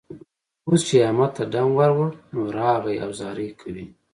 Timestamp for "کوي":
3.61-3.85